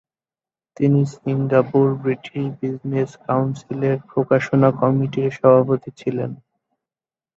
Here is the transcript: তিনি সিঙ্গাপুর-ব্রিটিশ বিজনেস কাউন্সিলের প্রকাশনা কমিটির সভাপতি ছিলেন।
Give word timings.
তিনি 0.77 0.99
সিঙ্গাপুর-ব্রিটিশ 1.13 2.43
বিজনেস 2.59 3.11
কাউন্সিলের 3.25 3.97
প্রকাশনা 4.09 4.69
কমিটির 4.79 5.29
সভাপতি 5.37 5.89
ছিলেন। 5.99 6.31